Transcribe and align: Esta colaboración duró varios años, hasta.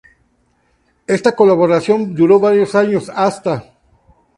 Esta 1.05 1.35
colaboración 1.35 2.15
duró 2.15 2.39
varios 2.39 2.73
años, 2.73 3.07
hasta. 3.15 3.65